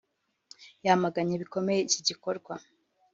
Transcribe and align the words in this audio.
yamaganye 0.85 1.33
bikomeye 1.41 1.79
iki 1.81 1.99
gikorwa 2.07 2.53